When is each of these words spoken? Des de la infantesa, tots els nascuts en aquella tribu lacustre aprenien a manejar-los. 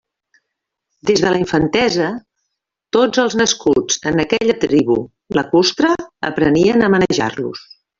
Des 1.09 1.19
de 1.25 1.33
la 1.35 1.41
infantesa, 1.41 2.07
tots 2.97 3.23
els 3.25 3.37
nascuts 3.43 4.01
en 4.13 4.27
aquella 4.27 4.59
tribu 4.67 4.99
lacustre 5.43 5.97
aprenien 6.35 6.85
a 6.91 6.95
manejar-los. 6.99 7.67